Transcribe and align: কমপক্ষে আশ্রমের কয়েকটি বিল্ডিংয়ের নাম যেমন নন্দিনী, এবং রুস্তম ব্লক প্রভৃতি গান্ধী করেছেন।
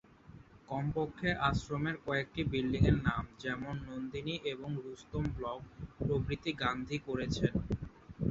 কমপক্ষে 0.69 1.29
আশ্রমের 1.49 1.95
কয়েকটি 2.05 2.41
বিল্ডিংয়ের 2.51 2.97
নাম 3.07 3.23
যেমন 3.39 3.75
নন্দিনী, 3.87 4.35
এবং 4.53 4.69
রুস্তম 4.83 5.23
ব্লক 5.37 5.59
প্রভৃতি 5.97 6.51
গান্ধী 6.61 6.97
করেছেন। 7.07 7.53